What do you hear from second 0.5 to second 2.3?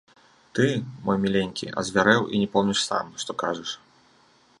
Ты, мой міленькі, азвярэў